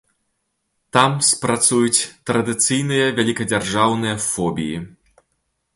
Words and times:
Там 0.95 1.11
спрацуюць 1.31 2.07
традыцыйныя 2.31 3.05
вялікадзяржаўныя 3.19 4.15
фобіі. 4.31 4.77